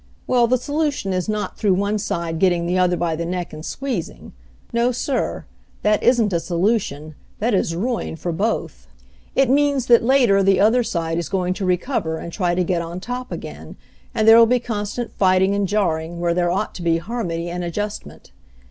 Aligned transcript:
Well, 0.25 0.47
the 0.47 0.57
solution 0.57 1.13
is 1.13 1.29
not 1.29 1.59
through 1.59 1.75
one 1.75 1.99
side 1.99 2.39
getting 2.39 2.65
the 2.65 2.75
other 2.75 2.97
by 2.97 3.15
the 3.15 3.23
neck 3.23 3.53
and 3.53 3.63
squeezing. 3.63 4.33
No, 4.73 4.91
sir; 4.91 5.45
that 5.83 6.01
isn't 6.01 6.33
a 6.33 6.39
solution; 6.39 7.13
that 7.37 7.53
is 7.53 7.75
ruin 7.75 8.15
for 8.15 8.31
both. 8.31 8.87
It 9.35 9.47
means 9.47 9.85
that 9.85 10.01
later 10.03 10.41
the 10.41 10.59
other 10.59 10.81
side 10.81 11.19
is 11.19 11.29
going 11.29 11.53
to 11.53 11.65
recover 11.67 12.17
and 12.17 12.33
try 12.33 12.55
to 12.55 12.63
get 12.63 12.81
on 12.81 12.99
top 12.99 13.31
again, 13.31 13.75
and 14.15 14.27
there'll 14.27 14.47
be 14.47 14.59
con 14.59 14.87
stant 14.87 15.11
fighting 15.11 15.53
and 15.53 15.67
jarring 15.67 16.19
where 16.19 16.33
there 16.33 16.49
ought 16.49 16.73
to 16.73 16.81
be 16.81 16.97
harmony 16.97 17.51
and 17.51 17.63
adjustment. 17.63 18.31